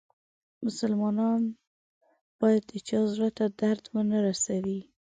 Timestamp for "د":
2.71-2.73